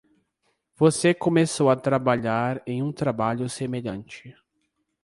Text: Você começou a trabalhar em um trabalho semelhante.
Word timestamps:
Você 0.77 1.13
começou 1.13 1.69
a 1.69 1.75
trabalhar 1.75 2.63
em 2.65 2.81
um 2.81 2.91
trabalho 2.91 3.47
semelhante. 3.47 4.35